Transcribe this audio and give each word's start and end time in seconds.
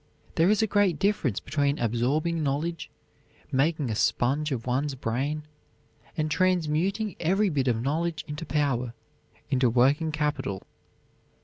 There 0.33 0.49
is 0.49 0.63
a 0.63 0.65
great 0.65 0.97
difference 0.97 1.39
between 1.39 1.77
absorbing 1.77 2.41
knowledge, 2.41 2.89
making 3.51 3.91
a 3.91 3.95
sponge 3.95 4.51
of 4.51 4.65
one's 4.65 4.95
brain, 4.95 5.43
and 6.17 6.31
transmuting 6.31 7.15
every 7.19 7.49
bit 7.49 7.67
of 7.67 7.83
knowledge 7.83 8.25
into 8.27 8.43
power, 8.43 8.95
into 9.51 9.69
working 9.69 10.11
capital. 10.11 10.63